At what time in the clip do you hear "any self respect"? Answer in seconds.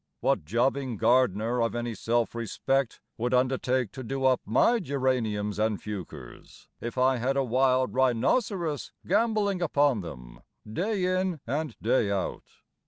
1.75-2.99